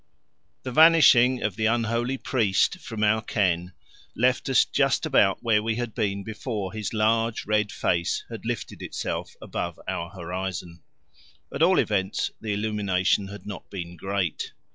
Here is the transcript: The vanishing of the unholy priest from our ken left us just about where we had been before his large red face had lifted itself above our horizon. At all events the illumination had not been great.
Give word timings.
The 0.63 0.71
vanishing 0.71 1.43
of 1.43 1.55
the 1.57 1.67
unholy 1.67 2.17
priest 2.17 2.79
from 2.79 3.03
our 3.03 3.21
ken 3.21 3.73
left 4.15 4.49
us 4.49 4.65
just 4.65 5.05
about 5.05 5.43
where 5.43 5.61
we 5.61 5.75
had 5.75 5.93
been 5.93 6.23
before 6.23 6.73
his 6.73 6.91
large 6.91 7.45
red 7.45 7.71
face 7.71 8.23
had 8.27 8.43
lifted 8.43 8.81
itself 8.81 9.35
above 9.43 9.79
our 9.87 10.09
horizon. 10.09 10.81
At 11.53 11.61
all 11.61 11.77
events 11.77 12.31
the 12.41 12.51
illumination 12.51 13.27
had 13.27 13.45
not 13.45 13.69
been 13.69 13.95
great. 13.95 14.53